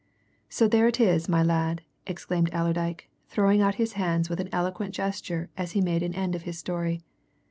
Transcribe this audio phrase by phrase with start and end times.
[0.49, 4.95] "So there it is, my lad!" exclaimed Allerdyke, throwing out his hands with an eloquent
[4.95, 7.03] gesture as he made an end of his story.